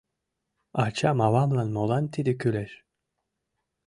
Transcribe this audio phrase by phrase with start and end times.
[0.83, 2.71] Ачам-авамлан молан тиде кӱлеш?